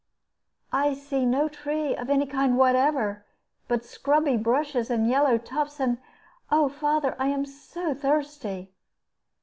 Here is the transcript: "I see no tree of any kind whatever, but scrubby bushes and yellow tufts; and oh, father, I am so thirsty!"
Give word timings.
"I 0.73 0.95
see 0.95 1.27
no 1.27 1.47
tree 1.47 1.95
of 1.95 2.09
any 2.09 2.25
kind 2.25 2.57
whatever, 2.57 3.23
but 3.67 3.85
scrubby 3.85 4.35
bushes 4.35 4.89
and 4.89 5.07
yellow 5.07 5.37
tufts; 5.37 5.79
and 5.79 5.99
oh, 6.49 6.69
father, 6.69 7.15
I 7.19 7.27
am 7.27 7.45
so 7.45 7.93
thirsty!" 7.93 8.71